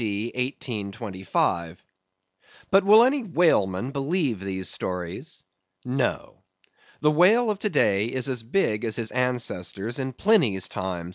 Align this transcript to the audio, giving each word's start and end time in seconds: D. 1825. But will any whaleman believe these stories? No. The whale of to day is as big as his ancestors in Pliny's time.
D. 0.01 0.31
1825. 0.33 1.83
But 2.71 2.83
will 2.83 3.03
any 3.03 3.21
whaleman 3.23 3.91
believe 3.91 4.39
these 4.39 4.67
stories? 4.67 5.43
No. 5.85 6.41
The 7.01 7.11
whale 7.11 7.51
of 7.51 7.59
to 7.59 7.69
day 7.69 8.07
is 8.07 8.27
as 8.27 8.41
big 8.41 8.83
as 8.83 8.95
his 8.95 9.11
ancestors 9.11 9.99
in 9.99 10.13
Pliny's 10.13 10.67
time. 10.69 11.09